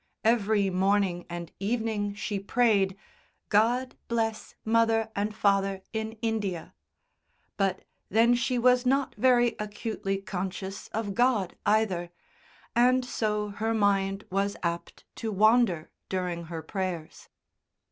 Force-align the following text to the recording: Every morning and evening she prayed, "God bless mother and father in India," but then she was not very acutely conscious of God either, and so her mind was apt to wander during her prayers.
Every 0.23 0.71
morning 0.71 1.27
and 1.29 1.51
evening 1.59 2.15
she 2.15 2.39
prayed, 2.39 2.97
"God 3.49 3.95
bless 4.07 4.55
mother 4.65 5.11
and 5.15 5.35
father 5.35 5.83
in 5.93 6.13
India," 6.23 6.73
but 7.55 7.83
then 8.09 8.33
she 8.33 8.57
was 8.57 8.83
not 8.83 9.13
very 9.13 9.55
acutely 9.59 10.17
conscious 10.17 10.87
of 10.87 11.13
God 11.13 11.55
either, 11.67 12.09
and 12.75 13.05
so 13.05 13.49
her 13.49 13.75
mind 13.75 14.23
was 14.31 14.57
apt 14.63 15.03
to 15.17 15.31
wander 15.31 15.91
during 16.09 16.45
her 16.45 16.63
prayers. 16.63 17.29